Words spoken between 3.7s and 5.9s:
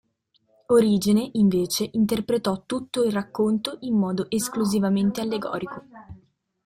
in modo esclusivamente allegorico.